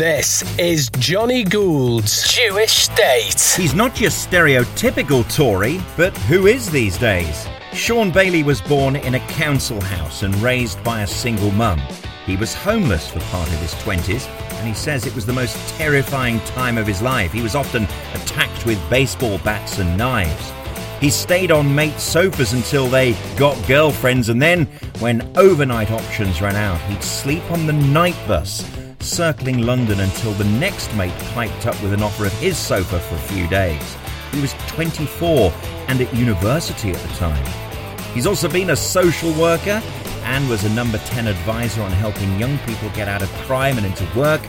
[0.00, 3.38] This is Jonny Gould's Jewish State.
[3.54, 7.46] He's not your stereotypical Tory, but who is these days?
[7.74, 11.78] Shaun Bailey was born in a council house and raised by a single mum.
[12.24, 15.58] He was homeless for part of his 20s, and he says it was the most
[15.76, 17.30] terrifying time of his life.
[17.30, 20.50] He was often attacked with baseball bats and knives.
[20.98, 24.64] He stayed on mates' sofas until they got girlfriends, and then,
[25.00, 28.62] when overnight options ran out, he'd sleep on the night bus,
[29.00, 33.14] circling London until the next mate piped up with an offer of his sofa for
[33.14, 33.96] a few days.
[34.32, 35.52] He was 24
[35.88, 37.44] and at university at the time.
[38.14, 39.82] He's also been a social worker
[40.24, 43.86] and was a number 10 advisor on helping young people get out of crime and
[43.86, 44.42] into work,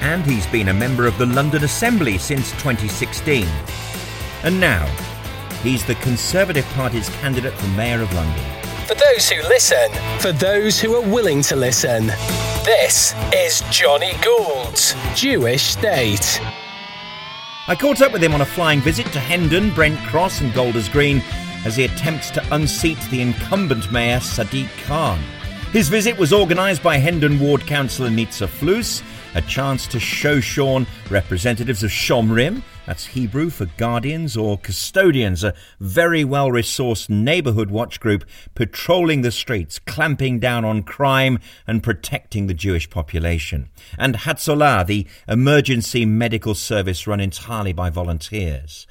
[0.00, 3.46] and he's been a member of the London Assembly since 2016.
[4.42, 4.86] And now,
[5.62, 8.44] he's the Conservative Party's candidate for Mayor of London.
[8.86, 12.10] For those who listen, for those who are willing to listen,
[12.64, 16.40] this is Jonny Gould's Jewish State.
[17.68, 20.88] I caught up with him on a flying visit to Hendon, Brent Cross, and Golders
[20.88, 21.22] Green
[21.64, 25.18] as he attempts to unseat the incumbent mayor Sadiq Khan.
[25.72, 29.02] His visit was organised by Hendon Ward Councillor Nizza Fluss,
[29.34, 35.54] a chance to show Shaun representatives of Shomrim, that's Hebrew for guardians or custodians, a
[35.78, 42.46] very well resourced neighbourhood watch group patrolling the streets, clamping down on crime and protecting
[42.48, 43.68] the Jewish population.
[43.96, 48.86] And Hatzola, the emergency medical service run entirely by volunteers.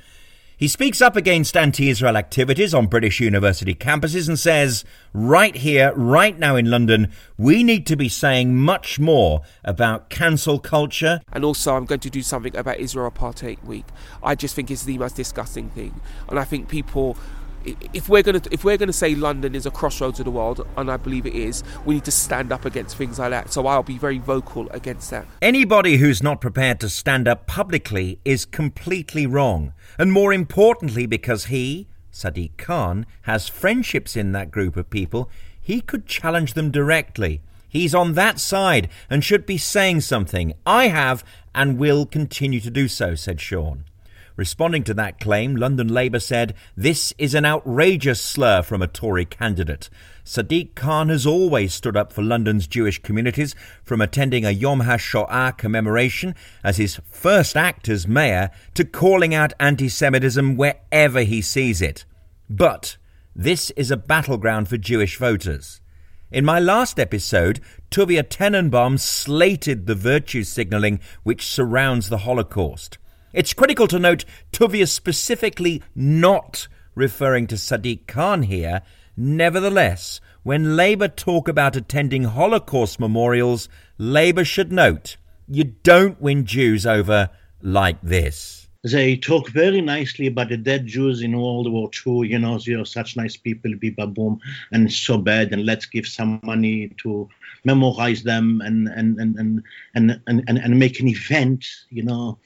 [0.59, 5.93] He speaks up against anti Israel activities on British university campuses and says, right here,
[5.95, 11.21] right now in London, we need to be saying much more about cancel culture.
[11.31, 13.85] And also, I'm going to do something about Israel Apartheid Week.
[14.21, 16.01] I just think it's the most disgusting thing.
[16.27, 17.15] And I think people
[17.65, 20.31] if we're going to if we're going to say London is a crossroads of the
[20.31, 23.51] world, and I believe it is, we need to stand up against things like that.
[23.51, 25.25] So I'll be very vocal against that.
[25.41, 31.45] Anybody who's not prepared to stand up publicly is completely wrong, and more importantly, because
[31.45, 35.29] he, Sadiq Khan, has friendships in that group of people,
[35.61, 37.41] he could challenge them directly.
[37.67, 40.53] He's on that side and should be saying something.
[40.65, 43.85] I have and will continue to do so, said Shaun.
[44.39, 49.25] Responding to that claim, London Labour said, This is an outrageous slur from a Tory
[49.25, 49.89] candidate.
[50.23, 55.57] Sadiq Khan has always stood up for London's Jewish communities, from attending a Yom HaShoah
[55.57, 61.81] commemoration as his first act as mayor to calling out anti Semitism wherever he sees
[61.81, 62.05] it.
[62.49, 62.95] But
[63.35, 65.81] this is a battleground for Jewish voters.
[66.31, 67.59] In my last episode,
[67.91, 72.99] Tuvia Tenenbom slated the virtue signalling which surrounds the Holocaust.
[73.31, 78.81] It's critical to note Tuvia specifically not referring to Sadiq Khan here.
[79.15, 83.69] Nevertheless, when Labour talk about attending Holocaust memorials,
[83.99, 85.17] Labour should note
[85.47, 87.29] you don't win Jews over
[87.61, 88.67] like this.
[88.83, 92.27] They talk very nicely about the dead Jews in World War II.
[92.27, 94.39] You know, they are such nice people, biba boom,
[94.71, 97.27] and so bad, and let's give some money to
[97.65, 99.63] memorize them and and and and,
[99.95, 102.39] and, and, and make an event, you know,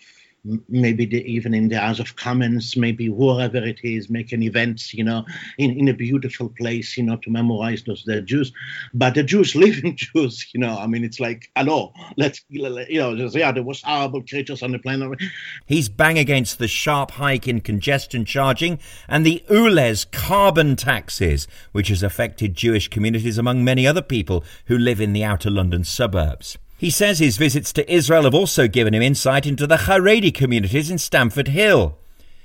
[0.67, 5.03] maybe the, even in the House of Commons, maybe wherever it is, making events, you
[5.03, 5.25] know,
[5.57, 8.51] in, in a beautiful place, you know, to memorize those dead Jews.
[8.93, 10.77] But the Jews live in Jews, you know.
[10.77, 12.61] I mean, it's like, hello, let's, you
[12.99, 15.19] know, just, yeah, there was horrible creatures on the planet.
[15.65, 21.87] He's bang against the sharp hike in congestion charging and the ULEZ carbon taxes, which
[21.87, 26.57] has affected Jewish communities among many other people who live in the outer London suburbs.
[26.83, 30.91] He says his visits to Israel have also given him insight into the Haredi communities
[30.91, 31.97] in Stamford Hill.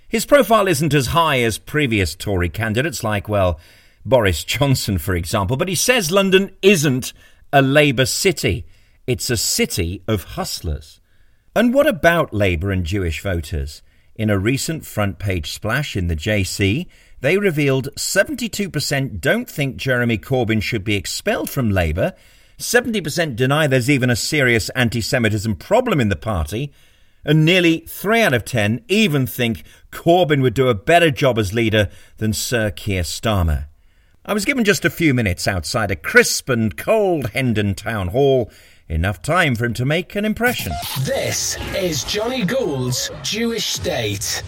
[0.08, 3.58] His profile isn't as high as previous Tory candidates like, well,
[4.06, 7.12] Boris Johnson, for example, but he says London isn't
[7.52, 8.64] a Labour city.
[9.08, 11.00] It's a city of hustlers.
[11.56, 13.82] And what about Labour and Jewish voters?
[14.14, 16.87] In a recent front page splash in the JC,
[17.20, 22.14] they revealed 72% don't think Jeremy Corbyn should be expelled from Labour
[22.58, 26.72] 70% deny there's even a serious anti Semitism problem in the party,
[27.25, 29.62] and nearly 3 out of 10 even think
[29.93, 31.88] Corbyn would do a better job as leader
[32.19, 33.66] than Sir Keir Starmer.
[34.25, 38.50] I was given just a few minutes outside a crisp and cold Hendon Town Hall
[38.90, 40.72] Enough time for him to make an impression.
[41.02, 44.43] This is Jonny Gould's Jewish State.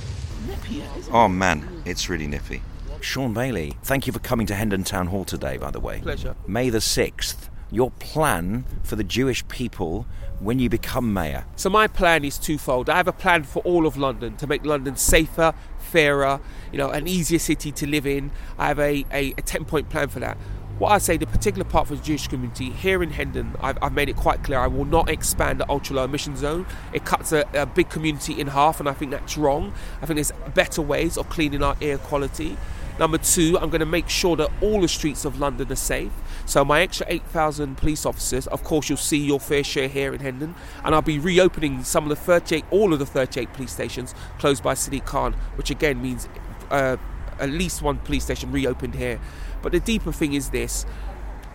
[1.12, 2.62] Oh man, it's really nippy.
[3.02, 6.00] Shaun Bailey, thank you for coming to Hendon Town Hall today, by the way.
[6.00, 6.34] Pleasure.
[6.46, 10.06] May the 6th, your plan for the Jewish people
[10.40, 11.44] when you become mayor.
[11.56, 12.88] So my plan is twofold.
[12.88, 16.40] I have a plan for all of London to make London safer, fairer,
[16.72, 18.30] you know, an easier city to live in.
[18.58, 20.36] I have a, a, a 10 point plan for that.
[20.78, 23.92] What I say, the particular part for the Jewish community here in Hendon, I've, I've
[23.92, 26.64] made it quite clear I will not expand the ultra low emission zone.
[26.94, 29.74] It cuts a, a big community in half, and I think that's wrong.
[30.00, 32.56] I think there's better ways of cleaning our air quality.
[33.00, 36.12] Number two, I'm going to make sure that all the streets of London are safe.
[36.44, 40.20] So my extra 8,000 police officers, of course, you'll see your fair share here in
[40.20, 40.54] Hendon,
[40.84, 44.62] and I'll be reopening some of the 38, all of the 38 police stations closed
[44.62, 46.28] by Sadiq Khan, which again means
[46.70, 46.98] uh,
[47.38, 49.18] at least one police station reopened here.
[49.62, 50.84] But the deeper thing is this.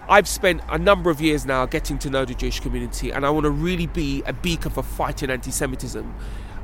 [0.10, 3.30] I've spent a number of years now getting to know the Jewish community, and I
[3.30, 6.12] want to really be a beacon for fighting anti Semitism.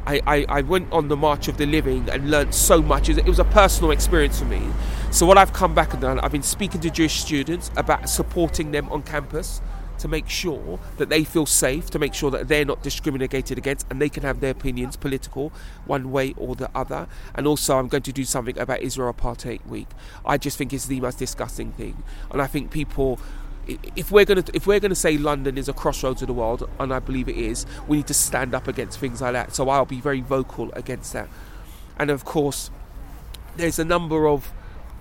[0.05, 3.09] I, I, I, went on the March of the Living and learned so much.
[3.09, 4.67] It was a personal experience for me.
[5.11, 8.71] So, what I've come back and done, I've been speaking to Jewish students about supporting
[8.71, 9.61] them on campus
[9.99, 13.85] to make sure that they feel safe, to make sure that they're not discriminated against
[13.91, 15.53] and they can have their opinions, political,
[15.85, 17.07] one way or the other.
[17.35, 19.87] And also, I'm going to do something about Israel Apartheid Week.
[20.25, 22.03] I just think it's the most disgusting thing.
[22.31, 23.19] And I think people
[23.67, 26.33] if we're going to if we're going to say London is a crossroads of the
[26.33, 29.55] world, and I believe it is, we need to stand up against things like that.
[29.55, 31.29] So I'll be very vocal against that.
[31.97, 32.71] And of course,
[33.57, 34.51] there's a number of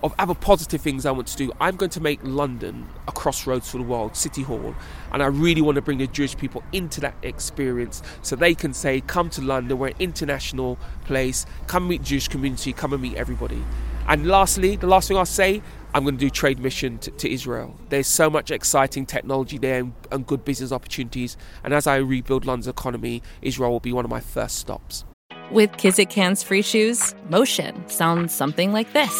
[0.03, 1.51] of other positive things I want to do.
[1.59, 4.73] I'm going to make London a crossroads for the world, City Hall,
[5.11, 8.73] and I really want to bring the Jewish people into that experience so they can
[8.73, 11.45] say, "Come to London, we're an international place.
[11.67, 12.73] Come meet Jewish community.
[12.73, 13.63] Come and meet everybody."
[14.07, 15.61] And lastly, the last thing I'll say,
[15.93, 17.75] I'm going to do trade mission to, to Israel.
[17.89, 21.35] There's so much exciting technology there and, and good business opportunities.
[21.63, 25.03] And as I rebuild London's economy, Israel will be one of my first stops.
[25.51, 29.11] With Kizik hands free shoes, motion sounds something like this.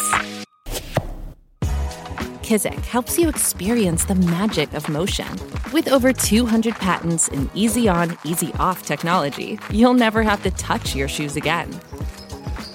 [2.42, 5.28] Kizik helps you experience the magic of motion.
[5.72, 10.94] With over 200 patents and easy on, easy off technology, you'll never have to touch
[10.94, 11.70] your shoes again.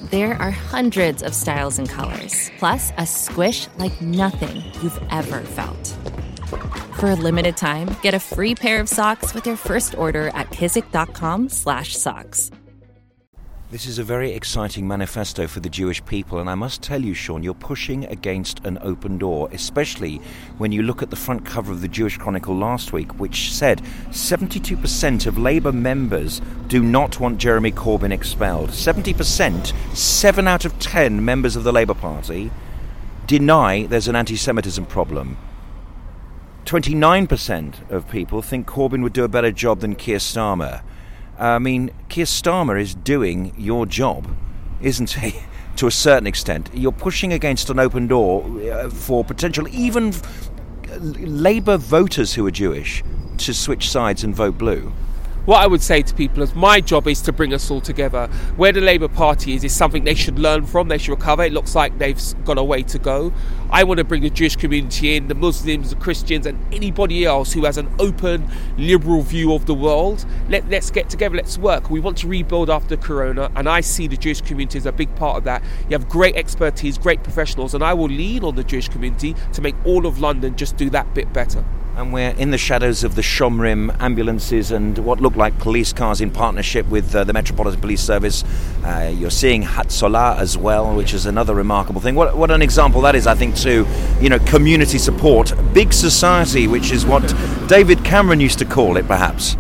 [0.10, 5.98] There are hundreds of styles and colors, plus a squish like nothing you've ever felt.
[6.98, 10.50] For a limited time, get a free pair of socks with your first order at
[10.52, 12.52] kizik.com/socks.
[13.70, 17.14] This is a very exciting manifesto for the Jewish people, and I must tell you,
[17.14, 20.22] Shaun, you're pushing against an open door, especially
[20.58, 23.82] when you look at the front cover of the Jewish Chronicle last week, which said
[24.12, 28.70] 72% of Labour members do not want Jeremy Corbyn expelled.
[28.70, 32.50] 70%, 7 out of 10 members of the Labour Party,
[33.26, 35.36] deny there's an anti Semitism problem.
[36.64, 40.84] 29% of people think Corbyn would do a better job than Keir Starmer.
[41.38, 44.36] I mean, Keir Starmer is doing your job,
[44.82, 45.40] isn't he?
[45.78, 50.14] to a certain extent, you're pushing against an open door uh, for potential even
[51.00, 53.04] Labour voters who are Jewish
[53.38, 54.92] to switch sides and vote blue
[55.48, 58.28] what I would say to people is my job is to bring us all together.
[58.58, 61.44] Where the Labour Party is, is something they should learn from, they should recover.
[61.44, 63.32] It looks like they've got a way to go.
[63.70, 67.54] I want to bring the Jewish community in, the Muslims, the Christians, and anybody else
[67.54, 70.26] who has an open, liberal view of the world.
[70.50, 71.90] Let, let's get together, let's work.
[71.90, 75.16] We want to rebuild after Corona, and I see the Jewish community as a big
[75.16, 75.64] part of that.
[75.90, 79.62] You have great expertise, great professionals, and I will lean on the Jewish community to
[79.62, 81.64] make all of London just do that bit better
[81.98, 86.22] and we're in the shadows of the Shomrim ambulances and what look like police cars
[86.22, 88.44] in partnership with uh, the Metropolitan Police Service.
[88.84, 92.14] Uh, you're seeing Hatzola as well, which is another remarkable thing.
[92.14, 93.88] What, what an example that is, I think, to
[94.22, 97.34] you know community support, big society, which is what
[97.68, 99.58] David Cameron used to call it, perhaps.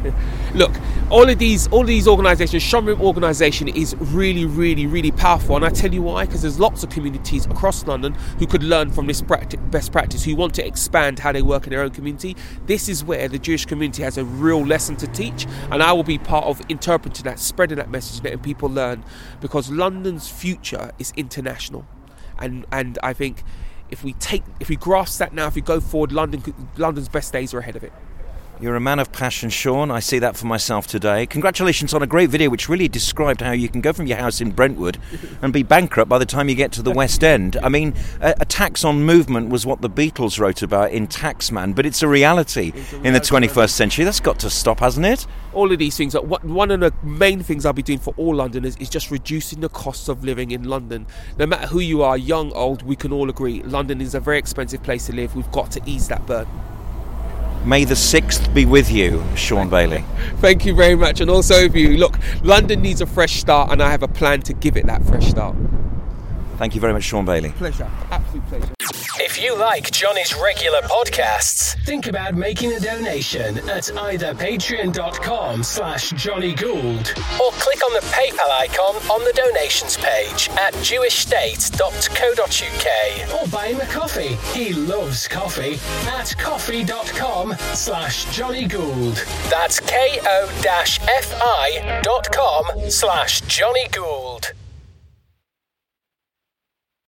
[0.54, 0.74] Look,
[1.10, 5.56] all of these all of these organizations Shomrim organization is really really really powerful.
[5.56, 6.26] And I tell you why?
[6.26, 10.36] Because there's lots of communities across London who could learn from this best practice who
[10.36, 12.36] want to expand how they work in their own community.
[12.66, 16.04] This is where the Jewish community has a real lesson to teach and I will
[16.04, 19.06] be part of interpreting that spreading that message letting people learn
[19.40, 21.88] because London's future is international.
[22.38, 23.44] And and I think
[23.90, 26.44] if we take if we grasp that now if we go forward London
[26.76, 27.94] London's best days are ahead of it
[28.60, 29.92] you're a man of passion, Shaun.
[29.92, 31.26] I see that for myself today.
[31.26, 34.42] Congratulations on a great video which really described how you can go from your house
[34.42, 34.98] in Brentwood
[35.42, 37.58] and be bankrupt by the time you get to the West End.
[37.62, 41.76] I mean, a, a tax on movement was what the Beatles wrote about in Taxman,
[41.76, 44.06] but it's a reality it's a in the 21st century.
[44.06, 45.28] That's got to stop, hasn't it?
[45.54, 46.14] All of these things.
[46.16, 49.70] One of the main things I'll be doing for all Londoners is just reducing the
[49.70, 51.06] costs of living in London.
[51.38, 54.38] No matter who you are, young, old, we can all agree London is a very
[54.40, 55.36] expensive place to live.
[55.36, 56.77] We've got to ease that burden.
[57.68, 60.06] May the 6th be with you, Shaun Bailey.
[60.38, 61.20] Thank you very much.
[61.20, 64.42] And also, for you, look, London needs a fresh start, and I have a plan
[64.44, 65.54] to give it that fresh start.
[66.56, 67.50] Thank you very much, Shaun Bailey.
[67.50, 67.92] Pleasure.
[68.10, 68.77] Absolute pleasure.
[69.20, 76.10] If you like Jonny's regular podcasts, think about making a donation at either patreon.com slash
[76.12, 83.48] Jonny Gould or click on the PayPal icon on the donations page at jewishstate.co.uk or
[83.50, 84.36] buy him a coffee.
[84.58, 85.78] He loves coffee
[86.10, 89.16] at ko-fi.com slash Jonny Gould.
[89.50, 90.20] That's ko-fi
[92.04, 94.54] dot com slash Jonny Gould.